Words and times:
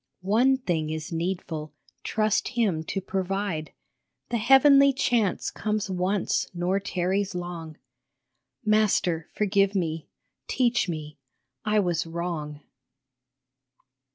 One 0.25 0.57
thing 0.57 0.89
is 0.89 1.11
needful, 1.11 1.73
trust 2.03 2.47
him 2.47 2.83
to 2.85 3.01
provide; 3.01 3.69
The 4.29 4.39
Heavenly 4.39 4.93
Chance 4.93 5.51
comes 5.51 5.91
once 5.91 6.47
nor 6.55 6.79
tarries 6.79 7.35
long" 7.35 7.77
Master, 8.75 9.27
forgive 9.35 9.75
me, 9.75 10.07
teach 10.47 10.89
me, 10.89 11.19
I 11.65 11.79
was 11.81 12.07
wrong 12.07 12.61